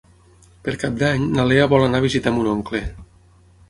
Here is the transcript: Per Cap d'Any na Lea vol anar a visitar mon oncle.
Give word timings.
Per 0.67 0.73
Cap 0.85 0.95
d'Any 1.03 1.29
na 1.37 1.47
Lea 1.51 1.69
vol 1.77 1.87
anar 1.91 2.03
a 2.03 2.07
visitar 2.09 2.37
mon 2.39 2.53
oncle. 2.57 2.87